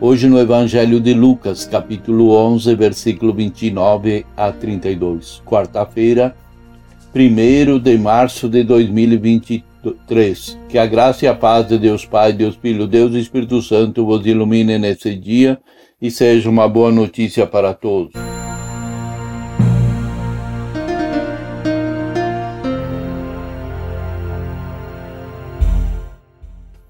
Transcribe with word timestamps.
Hoje 0.00 0.28
no 0.28 0.38
Evangelho 0.38 1.00
de 1.00 1.12
Lucas, 1.12 1.64
capítulo 1.66 2.30
11, 2.30 2.72
versículo 2.76 3.34
29 3.34 4.24
a 4.36 4.52
32. 4.52 5.42
Quarta-feira, 5.44 6.36
1 7.12 7.80
de 7.80 7.98
março 7.98 8.48
de 8.48 8.62
2023. 8.62 10.56
Que 10.68 10.78
a 10.78 10.86
graça 10.86 11.24
e 11.24 11.28
a 11.28 11.34
paz 11.34 11.66
de 11.66 11.78
Deus 11.78 12.06
Pai, 12.06 12.32
Deus 12.32 12.54
Filho, 12.54 12.86
Deus 12.86 13.12
Espírito 13.14 13.60
Santo 13.60 14.06
vos 14.06 14.24
ilumine 14.24 14.78
nesse 14.78 15.16
dia 15.16 15.58
e 16.00 16.12
seja 16.12 16.48
uma 16.48 16.68
boa 16.68 16.92
notícia 16.92 17.44
para 17.44 17.74
todos. 17.74 18.27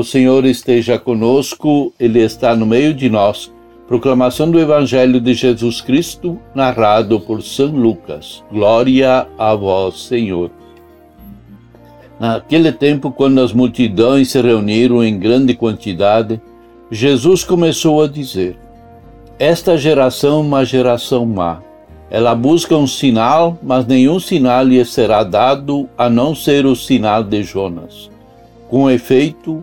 O 0.00 0.04
Senhor 0.04 0.46
esteja 0.46 0.98
conosco, 0.98 1.92
Ele 2.00 2.20
está 2.20 2.56
no 2.56 2.64
meio 2.64 2.94
de 2.94 3.10
nós. 3.10 3.52
Proclamação 3.86 4.50
do 4.50 4.58
Evangelho 4.58 5.20
de 5.20 5.34
Jesus 5.34 5.82
Cristo, 5.82 6.38
narrado 6.54 7.20
por 7.20 7.42
São 7.42 7.66
Lucas. 7.66 8.42
Glória 8.50 9.28
a 9.36 9.54
vós, 9.54 10.04
Senhor. 10.04 10.50
Naquele 12.18 12.72
tempo, 12.72 13.12
quando 13.12 13.42
as 13.42 13.52
multidões 13.52 14.30
se 14.30 14.40
reuniram 14.40 15.04
em 15.04 15.18
grande 15.18 15.52
quantidade, 15.52 16.40
Jesus 16.90 17.44
começou 17.44 18.02
a 18.02 18.08
dizer: 18.08 18.56
Esta 19.38 19.76
geração 19.76 20.38
é 20.38 20.46
uma 20.46 20.64
geração 20.64 21.26
má. 21.26 21.60
Ela 22.10 22.34
busca 22.34 22.74
um 22.74 22.86
sinal, 22.86 23.58
mas 23.62 23.84
nenhum 23.84 24.18
sinal 24.18 24.64
lhe 24.64 24.82
será 24.82 25.22
dado 25.22 25.90
a 25.98 26.08
não 26.08 26.34
ser 26.34 26.64
o 26.64 26.74
sinal 26.74 27.22
de 27.22 27.42
Jonas. 27.42 28.10
Com 28.66 28.90
efeito, 28.90 29.62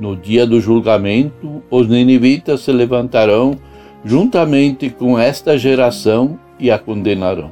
no 0.00 0.16
dia 0.16 0.46
do 0.46 0.60
julgamento, 0.60 1.62
os 1.70 1.86
ninivitas 1.86 2.62
se 2.62 2.72
levantarão 2.72 3.56
juntamente 4.02 4.88
com 4.88 5.18
esta 5.18 5.58
geração 5.58 6.38
e 6.58 6.70
a 6.70 6.78
condenarão. 6.78 7.50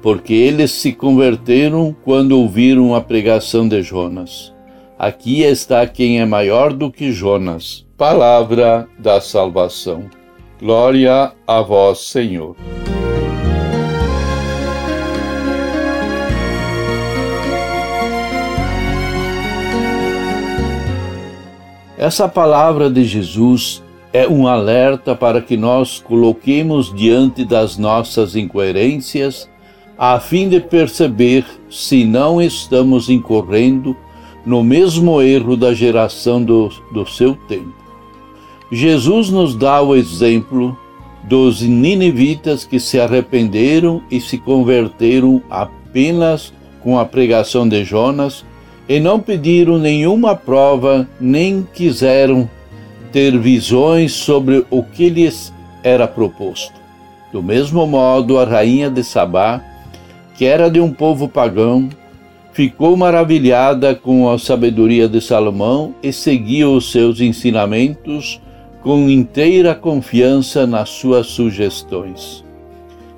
Porque 0.00 0.32
eles 0.32 0.70
se 0.70 0.92
converteram 0.92 1.94
quando 2.04 2.38
ouviram 2.38 2.94
a 2.94 3.00
pregação 3.00 3.66
de 3.66 3.82
Jonas. 3.82 4.54
Aqui 4.96 5.42
está 5.42 5.84
quem 5.86 6.20
é 6.20 6.24
maior 6.24 6.72
do 6.72 6.90
que 6.90 7.10
Jonas. 7.10 7.84
Palavra 7.96 8.86
da 8.98 9.20
salvação. 9.20 10.04
Glória 10.60 11.32
a 11.46 11.60
vós, 11.60 11.98
Senhor. 12.00 12.54
Essa 22.04 22.28
palavra 22.28 22.90
de 22.90 23.02
Jesus 23.02 23.82
é 24.12 24.28
um 24.28 24.46
alerta 24.46 25.14
para 25.14 25.40
que 25.40 25.56
nós 25.56 25.98
coloquemos 25.98 26.94
diante 26.94 27.46
das 27.46 27.78
nossas 27.78 28.36
incoerências, 28.36 29.48
a 29.96 30.20
fim 30.20 30.46
de 30.50 30.60
perceber 30.60 31.46
se 31.70 32.04
não 32.04 32.42
estamos 32.42 33.08
incorrendo 33.08 33.96
no 34.44 34.62
mesmo 34.62 35.22
erro 35.22 35.56
da 35.56 35.72
geração 35.72 36.44
do, 36.44 36.68
do 36.92 37.06
seu 37.06 37.34
tempo. 37.48 37.72
Jesus 38.70 39.30
nos 39.30 39.54
dá 39.54 39.80
o 39.80 39.96
exemplo 39.96 40.76
dos 41.22 41.62
ninivitas 41.62 42.66
que 42.66 42.78
se 42.78 43.00
arrependeram 43.00 44.02
e 44.10 44.20
se 44.20 44.36
converteram 44.36 45.42
apenas 45.48 46.52
com 46.82 46.98
a 46.98 47.06
pregação 47.06 47.66
de 47.66 47.82
Jonas 47.82 48.44
e 48.88 49.00
não 49.00 49.18
pediram 49.18 49.78
nenhuma 49.78 50.36
prova, 50.36 51.08
nem 51.20 51.66
quiseram 51.74 52.48
ter 53.12 53.38
visões 53.38 54.12
sobre 54.12 54.66
o 54.70 54.82
que 54.82 55.08
lhes 55.08 55.52
era 55.82 56.06
proposto. 56.06 56.74
Do 57.32 57.42
mesmo 57.42 57.86
modo, 57.86 58.38
a 58.38 58.44
rainha 58.44 58.90
de 58.90 59.02
Sabá, 59.02 59.62
que 60.36 60.44
era 60.44 60.68
de 60.68 60.80
um 60.80 60.92
povo 60.92 61.28
pagão, 61.28 61.88
ficou 62.52 62.96
maravilhada 62.96 63.94
com 63.94 64.30
a 64.30 64.38
sabedoria 64.38 65.08
de 65.08 65.20
Salomão 65.20 65.94
e 66.02 66.12
seguiu 66.12 66.74
os 66.74 66.92
seus 66.92 67.20
ensinamentos 67.20 68.40
com 68.82 69.08
inteira 69.08 69.74
confiança 69.74 70.66
nas 70.66 70.90
suas 70.90 71.26
sugestões. 71.26 72.44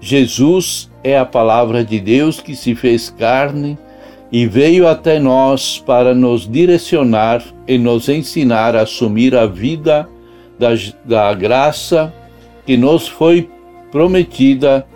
Jesus 0.00 0.90
é 1.04 1.18
a 1.18 1.26
palavra 1.26 1.84
de 1.84 2.00
Deus 2.00 2.40
que 2.40 2.56
se 2.56 2.74
fez 2.74 3.10
carne 3.10 3.78
e 4.32 4.46
veio 4.46 4.86
até 4.86 5.18
nós 5.18 5.82
para 5.84 6.14
nos 6.14 6.48
direcionar 6.48 7.42
e 7.66 7.76
nos 7.76 8.08
ensinar 8.08 8.76
a 8.76 8.82
assumir 8.82 9.34
a 9.34 9.46
vida 9.46 10.08
da, 10.58 10.68
da 11.04 11.34
graça 11.34 12.12
que 12.64 12.76
nos 12.76 13.08
foi 13.08 13.48
prometida 13.90 14.86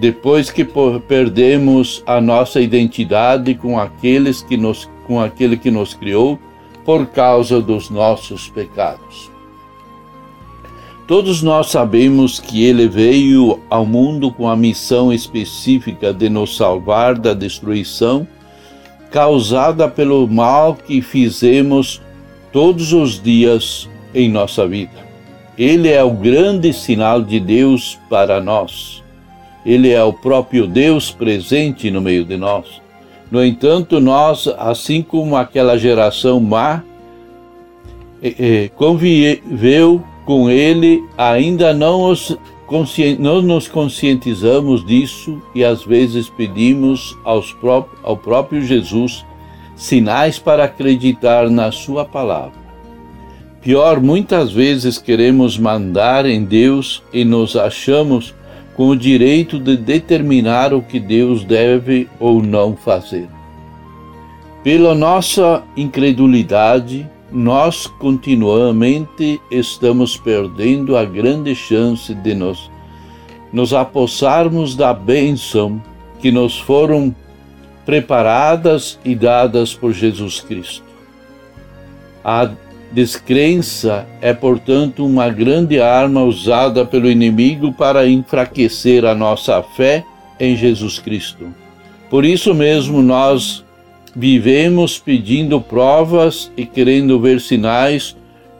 depois 0.00 0.50
que 0.50 0.66
perdemos 1.08 2.02
a 2.06 2.20
nossa 2.20 2.60
identidade 2.60 3.54
com 3.54 3.78
aqueles 3.78 4.42
que 4.42 4.56
nos 4.56 4.88
com 5.06 5.20
aquele 5.20 5.56
que 5.56 5.70
nos 5.70 5.92
criou 5.92 6.38
por 6.84 7.06
causa 7.06 7.60
dos 7.60 7.90
nossos 7.90 8.48
pecados. 8.48 9.30
Todos 11.06 11.42
nós 11.42 11.66
sabemos 11.66 12.40
que 12.40 12.64
ele 12.64 12.88
veio 12.88 13.60
ao 13.68 13.84
mundo 13.84 14.32
com 14.32 14.48
a 14.48 14.56
missão 14.56 15.12
específica 15.12 16.14
de 16.14 16.30
nos 16.30 16.56
salvar 16.56 17.18
da 17.18 17.34
destruição 17.34 18.26
causada 19.14 19.88
pelo 19.88 20.26
mal 20.26 20.74
que 20.74 21.00
fizemos 21.00 22.02
todos 22.52 22.92
os 22.92 23.22
dias 23.22 23.88
em 24.12 24.28
nossa 24.28 24.66
vida. 24.66 24.90
Ele 25.56 25.88
é 25.88 26.02
o 26.02 26.10
grande 26.10 26.72
sinal 26.72 27.22
de 27.22 27.38
Deus 27.38 27.96
para 28.10 28.40
nós. 28.40 29.04
Ele 29.64 29.92
é 29.92 30.02
o 30.02 30.12
próprio 30.12 30.66
Deus 30.66 31.12
presente 31.12 31.92
no 31.92 32.00
meio 32.00 32.24
de 32.24 32.36
nós. 32.36 32.82
No 33.30 33.44
entanto, 33.44 34.00
nós, 34.00 34.48
assim 34.58 35.00
como 35.00 35.36
aquela 35.36 35.78
geração 35.78 36.40
má, 36.40 36.82
conviveu 38.74 40.02
com 40.26 40.50
ele, 40.50 41.00
ainda 41.16 41.72
não 41.72 42.10
os 42.10 42.36
nós 43.18 43.44
nos 43.44 43.68
conscientizamos 43.68 44.84
disso 44.84 45.40
e 45.54 45.64
às 45.64 45.84
vezes 45.84 46.28
pedimos 46.28 47.16
aos 47.22 47.54
ao 48.02 48.16
próprio 48.16 48.62
Jesus 48.62 49.24
sinais 49.76 50.38
para 50.38 50.64
acreditar 50.64 51.50
na 51.50 51.70
Sua 51.70 52.04
palavra. 52.04 52.64
Pior, 53.60 54.00
muitas 54.00 54.52
vezes 54.52 54.98
queremos 54.98 55.58
mandar 55.58 56.26
em 56.26 56.44
Deus 56.44 57.02
e 57.12 57.24
nos 57.24 57.56
achamos 57.56 58.34
com 58.76 58.88
o 58.88 58.96
direito 58.96 59.58
de 59.58 59.76
determinar 59.76 60.74
o 60.74 60.82
que 60.82 61.00
Deus 61.00 61.44
deve 61.44 62.08
ou 62.18 62.42
não 62.42 62.76
fazer. 62.76 63.28
Pela 64.62 64.94
nossa 64.94 65.62
incredulidade, 65.76 67.08
nós 67.34 67.88
continuamente 67.88 69.40
estamos 69.50 70.16
perdendo 70.16 70.96
a 70.96 71.04
grande 71.04 71.52
chance 71.52 72.14
de 72.14 72.32
nos, 72.32 72.70
nos 73.52 73.74
apossarmos 73.74 74.76
da 74.76 74.94
bênção 74.94 75.82
que 76.20 76.30
nos 76.30 76.56
foram 76.56 77.14
preparadas 77.84 79.00
e 79.04 79.16
dadas 79.16 79.74
por 79.74 79.92
Jesus 79.92 80.38
Cristo. 80.38 80.84
A 82.24 82.48
descrença 82.92 84.06
é, 84.20 84.32
portanto, 84.32 85.04
uma 85.04 85.28
grande 85.28 85.80
arma 85.80 86.22
usada 86.22 86.86
pelo 86.86 87.10
inimigo 87.10 87.72
para 87.72 88.06
enfraquecer 88.06 89.04
a 89.04 89.12
nossa 89.12 89.60
fé 89.60 90.04
em 90.38 90.56
Jesus 90.56 91.00
Cristo. 91.00 91.52
Por 92.08 92.24
isso 92.24 92.54
mesmo, 92.54 93.02
nós 93.02 93.63
vivemos 94.14 94.98
pedindo 94.98 95.60
provas 95.60 96.50
e 96.56 96.64
querendo 96.64 97.18
ver 97.20 97.40
sinais, 97.40 98.16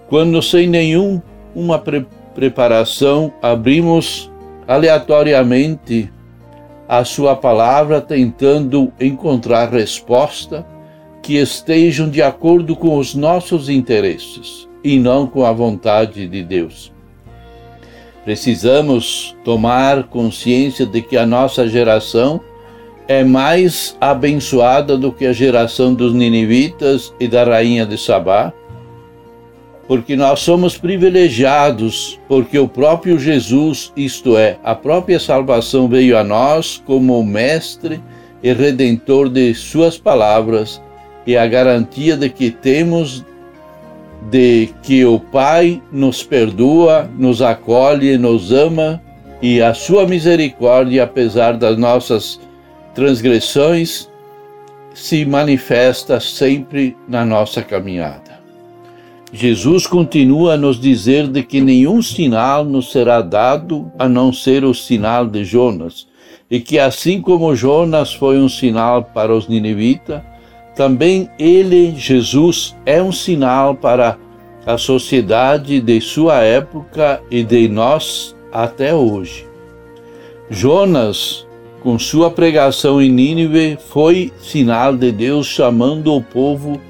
quando 0.09 0.43
sem 0.43 0.67
nenhuma 0.67 1.79
pre 1.83 2.07
preparação 2.35 3.33
abrimos 3.41 4.29
aleatoriamente 4.67 6.11
a 6.89 7.05
Sua 7.05 7.37
palavra, 7.37 8.01
tentando 8.01 8.93
encontrar 9.01 9.71
resposta 9.71 10.67
que 11.23 11.37
estejam 11.37 12.11
de 12.11 12.21
acordo 12.21 12.75
com 12.75 12.99
os 12.99 13.15
nossos 13.15 13.69
interesses 13.69 14.69
e 14.83 14.99
não 14.99 15.29
com 15.29 15.45
a 15.45 15.53
vontade 15.53 16.27
de 16.27 16.43
Deus. 16.43 16.93
Precisamos 18.25 19.37
tomar 19.45 20.05
consciência 20.05 20.85
de 20.85 21.01
que 21.01 21.17
a 21.17 21.25
nossa 21.25 21.69
geração 21.69 22.41
é 23.07 23.23
mais 23.23 23.97
abençoada 24.01 24.97
do 24.97 25.13
que 25.13 25.27
a 25.27 25.33
geração 25.33 25.95
dos 25.95 26.15
ninivitas 26.15 27.13
e 27.21 27.29
da 27.29 27.45
rainha 27.45 27.85
de 27.85 27.99
Sabá, 27.99 28.53
porque 29.87 30.17
nós 30.17 30.41
somos 30.41 30.79
privilegiados, 30.79 32.19
porque 32.27 32.59
o 32.59 32.67
próprio 32.67 33.19
Jesus, 33.19 33.93
isto 33.95 34.37
é, 34.37 34.57
a 34.65 34.75
própria 34.75 35.21
salvação 35.21 35.89
veio 35.89 36.17
a 36.17 36.25
nós 36.25 36.83
como 36.87 37.19
o 37.19 37.25
mestre 37.25 38.01
e 38.43 38.53
redentor 38.53 39.29
de 39.29 39.55
suas 39.55 39.99
palavras 39.99 40.81
e 41.27 41.37
a 41.37 41.47
garantia 41.47 42.17
de 42.17 42.31
que 42.31 42.51
temos 42.51 43.25
de 44.31 44.71
que 44.83 45.05
o 45.05 45.21
Pai 45.21 45.83
nos 45.93 46.23
perdoa, 46.23 47.11
nos 47.19 47.43
acolhe, 47.43 48.17
nos 48.17 48.53
ama 48.53 49.03
e 49.43 49.61
a 49.61 49.75
sua 49.75 50.07
misericórdia, 50.07 51.05
apesar 51.05 51.59
das 51.59 51.77
nossas 51.77 52.41
transgressões, 52.95 54.09
se 54.95 55.25
manifesta 55.25 56.21
sempre 56.21 56.97
na 57.09 57.25
nossa 57.25 57.63
caminhada. 57.63 58.35
Jesus 59.33 59.85
continua 59.85 60.55
a 60.55 60.57
nos 60.57 60.81
dizer 60.81 61.27
de 61.27 61.43
que 61.43 61.61
nenhum 61.61 62.01
sinal 62.01 62.65
nos 62.65 62.93
será 62.93 63.21
dado 63.21 63.91
a 63.99 64.09
não 64.09 64.33
ser 64.33 64.65
o 64.65 64.73
sinal 64.73 65.27
de 65.27 65.45
Jonas, 65.45 66.07
e 66.49 66.61
que 66.61 66.79
assim 66.79 67.21
como 67.21 67.57
Jonas 67.57 68.15
foi 68.15 68.39
um 68.39 68.49
sinal 68.49 69.03
para 69.03 69.35
os 69.35 69.49
ninivitas, 69.49 70.23
também 70.77 71.29
ele, 71.39 71.95
Jesus, 71.97 72.77
é 72.87 73.03
um 73.03 73.11
sinal 73.11 73.75
para 73.75 74.17
a 74.67 74.79
sociedade 74.79 75.81
de 75.81 76.01
sua 76.01 76.43
época 76.43 77.21
e 77.31 77.43
de 77.43 77.69
nós 77.69 78.37
até 78.53 78.95
hoje. 78.95 79.47
Jonas, 80.49 81.44
com 81.85 81.99
sua 81.99 82.31
pregação 82.31 83.01
em 83.01 83.11
Nínive, 83.11 83.77
foi 83.91 84.33
sinal 84.41 84.97
de 84.97 85.13
Deus 85.13 85.47
chamando 85.47 86.15
o 86.15 86.23
povo 86.23 86.81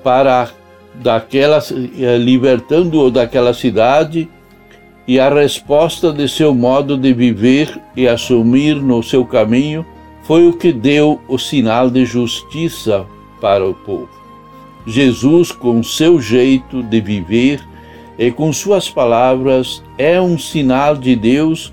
para 0.00 0.48
daquela 0.94 1.58
eh, 1.58 2.18
libertando-o 2.18 3.10
daquela 3.10 3.52
cidade 3.52 4.28
e 5.08 5.18
a 5.18 5.28
resposta 5.28 6.12
de 6.12 6.28
seu 6.28 6.54
modo 6.54 6.96
de 6.96 7.12
viver 7.12 7.80
e 7.96 8.06
assumir 8.06 8.76
no 8.76 9.02
seu 9.02 9.24
caminho 9.24 9.84
foi 10.22 10.46
o 10.46 10.52
que 10.52 10.72
deu 10.72 11.20
o 11.26 11.36
sinal 11.36 11.90
de 11.90 12.04
justiça 12.04 13.04
para 13.40 13.68
o 13.68 13.74
povo. 13.74 14.08
Jesus, 14.86 15.50
com 15.50 15.82
seu 15.82 16.20
jeito 16.20 16.80
de 16.80 17.00
viver 17.00 17.60
e 18.16 18.30
com 18.30 18.52
suas 18.52 18.88
palavras, 18.88 19.82
é 19.98 20.20
um 20.20 20.38
sinal 20.38 20.96
de 20.96 21.16
Deus 21.16 21.72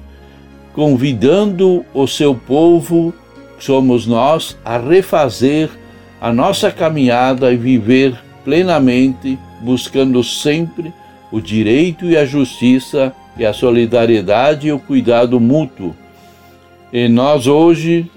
convidando 0.80 1.84
o 1.94 2.08
seu 2.08 2.34
povo, 2.34 3.14
somos 3.60 4.08
nós, 4.08 4.58
a 4.64 4.78
refazer 4.78 5.70
a 6.22 6.32
nossa 6.32 6.72
caminhada 6.72 7.52
e 7.52 7.58
viver 7.58 8.18
plenamente, 8.46 9.38
buscando 9.60 10.24
sempre 10.24 10.94
o 11.34 11.42
direito 11.42 12.06
e 12.06 12.16
a 12.16 12.26
justiça 12.26 13.14
e 13.38 13.46
a 13.46 13.52
solidariedade 13.52 14.70
e 14.70 14.72
o 14.72 14.80
cuidado 14.80 15.38
mútuo. 15.38 15.94
E 16.94 17.10
nós 17.10 17.46
hoje 17.46 18.10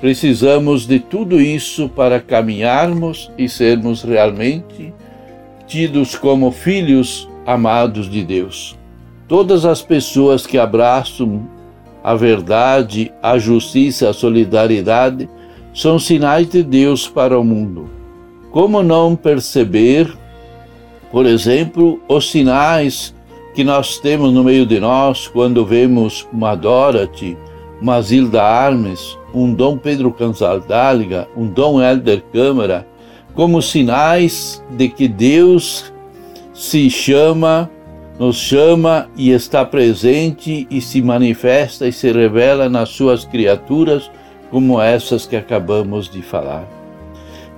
Precisamos 0.00 0.86
de 0.86 1.00
tudo 1.00 1.40
isso 1.40 1.88
para 1.88 2.20
caminharmos 2.20 3.32
e 3.38 3.48
sermos 3.48 4.02
realmente 4.02 4.92
tidos 5.66 6.14
como 6.14 6.52
filhos 6.52 7.26
amados 7.46 8.10
de 8.10 8.22
Deus. 8.22 8.78
Todas 9.26 9.64
as 9.64 9.80
pessoas 9.80 10.46
que 10.46 10.58
abraçam 10.58 11.48
a 12.04 12.14
verdade, 12.14 13.10
a 13.22 13.38
justiça, 13.38 14.10
a 14.10 14.12
solidariedade 14.12 15.26
são 15.72 15.98
sinais 15.98 16.46
de 16.46 16.62
Deus 16.62 17.08
para 17.08 17.40
o 17.40 17.42
mundo. 17.42 17.88
Como 18.50 18.82
não 18.82 19.16
perceber, 19.16 20.14
por 21.10 21.24
exemplo, 21.24 21.98
os 22.06 22.30
sinais 22.30 23.14
que 23.54 23.64
nós 23.64 23.98
temos 23.98 24.34
no 24.34 24.44
meio 24.44 24.66
de 24.66 24.78
nós 24.78 25.26
quando 25.26 25.64
vemos 25.64 26.28
uma 26.30 26.54
Dorothy, 26.54 27.38
uma 27.80 28.02
Zilda 28.02 28.42
Armes, 28.42 29.18
um 29.32 29.54
Dom 29.54 29.78
Pedro 29.78 30.12
Cansaldáliga, 30.12 31.26
um 31.34 31.46
Dom 31.46 31.80
Helder 31.80 32.22
Câmara, 32.32 32.86
como 33.34 33.62
sinais 33.62 34.62
de 34.70 34.88
que 34.90 35.08
Deus 35.08 35.92
se 36.52 36.90
chama, 36.90 37.70
nos 38.18 38.36
chama 38.36 39.08
e 39.16 39.30
está 39.30 39.64
presente 39.64 40.66
e 40.70 40.80
se 40.80 41.02
manifesta 41.02 41.86
e 41.88 41.92
se 41.92 42.12
revela 42.12 42.68
nas 42.68 42.90
suas 42.90 43.24
criaturas, 43.24 44.10
como 44.50 44.80
essas 44.80 45.26
que 45.26 45.34
acabamos 45.34 46.08
de 46.08 46.22
falar. 46.22 46.64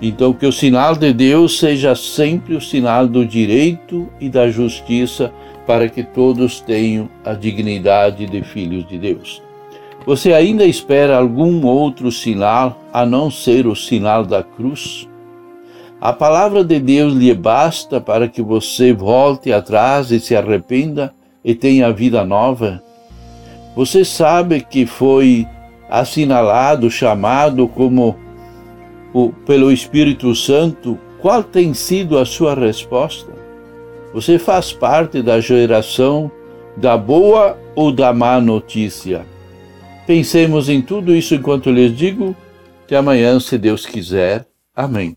Então, 0.00 0.32
que 0.32 0.46
o 0.46 0.52
sinal 0.52 0.94
de 0.94 1.12
Deus 1.12 1.58
seja 1.58 1.94
sempre 1.94 2.54
o 2.54 2.60
sinal 2.60 3.06
do 3.06 3.24
direito 3.24 4.08
e 4.20 4.28
da 4.28 4.50
justiça, 4.50 5.32
para 5.66 5.88
que 5.88 6.02
todos 6.02 6.60
tenham 6.60 7.08
a 7.24 7.32
dignidade 7.32 8.26
de 8.26 8.42
filhos 8.42 8.86
de 8.86 8.98
Deus. 8.98 9.42
Você 10.06 10.32
ainda 10.32 10.64
espera 10.64 11.16
algum 11.16 11.66
outro 11.66 12.12
sinal 12.12 12.80
a 12.92 13.04
não 13.04 13.30
ser 13.30 13.66
o 13.66 13.74
sinal 13.74 14.24
da 14.24 14.42
cruz? 14.42 15.08
A 16.06 16.12
palavra 16.12 16.62
de 16.62 16.78
Deus 16.78 17.14
lhe 17.14 17.34
basta 17.34 18.00
para 18.00 18.28
que 18.28 18.40
você 18.40 18.92
volte 18.92 19.52
atrás 19.52 20.12
e 20.12 20.20
se 20.20 20.36
arrependa 20.36 21.12
e 21.44 21.52
tenha 21.52 21.92
vida 21.92 22.24
nova? 22.24 22.80
Você 23.74 24.04
sabe 24.04 24.60
que 24.60 24.86
foi 24.86 25.44
assinalado, 25.90 26.88
chamado 26.92 27.66
como 27.66 28.16
o, 29.12 29.32
pelo 29.44 29.72
Espírito 29.72 30.32
Santo? 30.32 30.96
Qual 31.20 31.42
tem 31.42 31.74
sido 31.74 32.20
a 32.20 32.24
sua 32.24 32.54
resposta? 32.54 33.32
Você 34.14 34.38
faz 34.38 34.72
parte 34.72 35.20
da 35.20 35.40
geração 35.40 36.30
da 36.76 36.96
boa 36.96 37.58
ou 37.74 37.90
da 37.90 38.12
má 38.12 38.40
notícia? 38.40 39.26
Pensemos 40.06 40.68
em 40.68 40.80
tudo 40.80 41.12
isso 41.12 41.34
enquanto 41.34 41.68
lhes 41.68 41.96
digo. 41.96 42.32
Até 42.84 42.94
amanhã, 42.96 43.40
se 43.40 43.58
Deus 43.58 43.84
quiser. 43.84 44.46
Amém. 44.72 45.16